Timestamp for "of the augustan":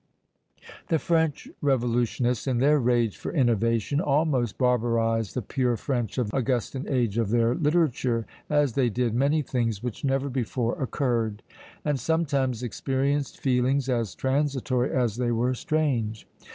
6.17-6.87